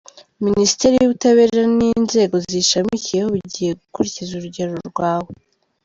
Minisiteri 0.45 0.93
y’Ubutabera 0.97 1.61
n’inzego 1.77 2.35
ziyishamikiyeho 2.45 3.27
bigiye 3.35 3.71
gukurikiza 3.81 4.31
urugero 4.35 4.73
rwawe. 4.89 5.31